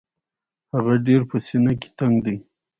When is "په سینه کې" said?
1.29-1.89